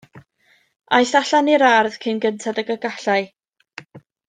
[0.99, 3.21] Aeth allan i'r ardd cyn gynted ag y gallai.